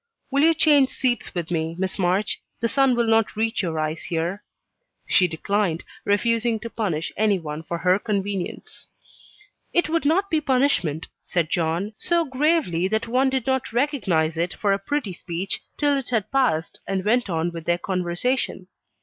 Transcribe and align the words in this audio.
"Will 0.31 0.41
you 0.41 0.55
change 0.55 0.89
seats 0.89 1.35
with 1.35 1.51
me, 1.51 1.75
Miss 1.77 1.99
March? 1.99 2.41
The 2.59 2.67
sun 2.67 2.95
will 2.95 3.05
not 3.05 3.35
reach 3.35 3.61
your 3.61 3.77
eyes 3.77 4.05
here." 4.05 4.43
She 5.07 5.27
declined, 5.27 5.83
refusing 6.05 6.59
to 6.61 6.71
punish 6.71 7.11
any 7.15 7.37
one 7.37 7.61
for 7.61 7.77
her 7.77 7.99
convenience. 7.99 8.87
"It 9.73 9.89
would 9.89 10.03
not 10.03 10.31
be 10.31 10.41
punishment," 10.41 11.05
said 11.21 11.51
John, 11.51 11.93
so 11.99 12.25
gravely 12.25 12.87
that 12.87 13.07
one 13.07 13.29
did 13.29 13.45
not 13.45 13.71
recognize 13.73 14.37
it 14.37 14.55
for 14.55 14.73
a 14.73 14.79
"pretty 14.79 15.13
speech" 15.13 15.61
till 15.77 15.95
it 15.95 16.09
had 16.09 16.31
passed 16.31 16.79
and 16.87 17.05
went 17.05 17.29
on 17.29 17.51
with 17.51 17.65
their 17.65 17.77
conversation. 17.77 18.69